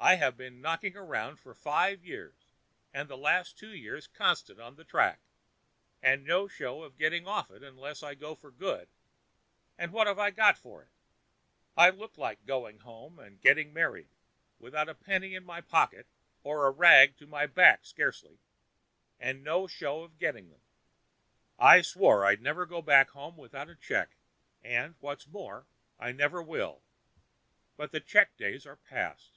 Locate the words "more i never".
25.26-26.40